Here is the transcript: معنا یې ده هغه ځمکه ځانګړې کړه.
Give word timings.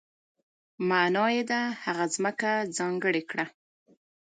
معنا 0.89 1.25
یې 1.35 1.43
ده 1.51 1.61
هغه 1.83 2.05
ځمکه 2.15 2.51
ځانګړې 2.77 3.23
کړه. 3.29 3.45